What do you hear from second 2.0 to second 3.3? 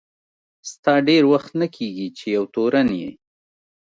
چي یو تورن یې.